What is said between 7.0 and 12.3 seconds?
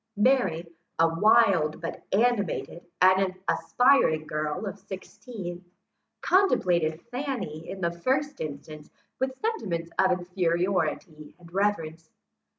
Fanny, in the first instance, with sentiments of inferiority and reverence.